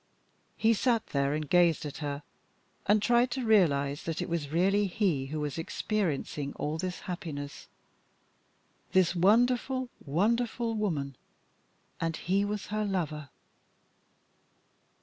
He 0.57 0.73
sat 0.73 1.05
there, 1.09 1.35
and 1.35 1.47
gazed 1.47 1.85
at 1.85 1.97
her, 1.97 2.23
and 2.87 3.03
tried 3.03 3.29
to 3.29 3.45
realise 3.45 4.01
that 4.01 4.19
it 4.19 4.29
was 4.29 4.49
really 4.49 4.87
he 4.87 5.27
who 5.27 5.39
was 5.39 5.59
experiencing 5.59 6.53
all 6.55 6.79
this 6.79 7.01
happiness. 7.01 7.67
This 8.93 9.15
wonderful, 9.15 9.89
wonderful 10.03 10.73
woman 10.73 11.17
and 11.99 12.17
he 12.17 12.43
was 12.43 12.65
her 12.73 12.83
lover. 12.83 13.29